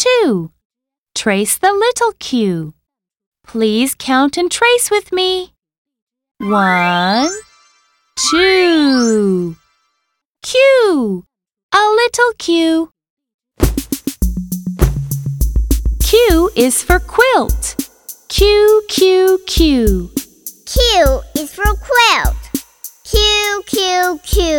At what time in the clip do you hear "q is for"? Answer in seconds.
16.02-16.98, 20.66-21.72